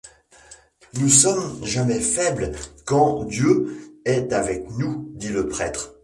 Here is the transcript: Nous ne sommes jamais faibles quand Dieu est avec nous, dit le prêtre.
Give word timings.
Nous 0.95 1.03
ne 1.03 1.07
sommes 1.09 1.63
jamais 1.63 1.99
faibles 2.01 2.53
quand 2.85 3.23
Dieu 3.25 3.99
est 4.05 4.33
avec 4.33 4.67
nous, 4.79 5.07
dit 5.13 5.29
le 5.29 5.47
prêtre. 5.47 5.93